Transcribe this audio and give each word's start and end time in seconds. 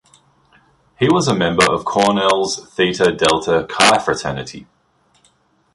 He 0.97 1.07
was 1.09 1.27
a 1.27 1.35
member 1.35 1.63
of 1.63 1.85
Cornell's 1.85 2.67
Theta 2.73 3.11
Delta 3.15 3.67
Chi 3.69 3.99
fraternity. 3.99 4.65